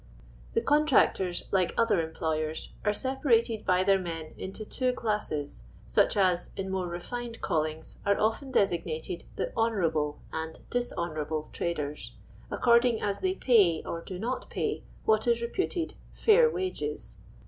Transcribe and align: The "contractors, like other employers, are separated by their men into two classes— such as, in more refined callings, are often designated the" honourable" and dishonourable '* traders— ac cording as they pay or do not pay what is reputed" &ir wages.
The 0.55 0.61
"contractors, 0.63 1.43
like 1.51 1.75
other 1.77 2.01
employers, 2.01 2.71
are 2.83 2.91
separated 2.91 3.63
by 3.67 3.83
their 3.83 3.99
men 3.99 4.33
into 4.35 4.65
two 4.65 4.93
classes— 4.93 5.61
such 5.87 6.17
as, 6.17 6.49
in 6.57 6.71
more 6.71 6.87
refined 6.87 7.39
callings, 7.39 7.99
are 8.03 8.19
often 8.19 8.49
designated 8.49 9.25
the" 9.35 9.55
honourable" 9.55 10.17
and 10.33 10.59
dishonourable 10.71 11.49
'* 11.51 11.53
traders— 11.53 12.13
ac 12.51 12.61
cording 12.63 12.99
as 12.99 13.19
they 13.21 13.35
pay 13.35 13.83
or 13.85 14.01
do 14.01 14.17
not 14.17 14.49
pay 14.49 14.81
what 15.05 15.27
is 15.27 15.39
reputed" 15.43 15.93
&ir 16.27 16.49
wages. 16.49 17.17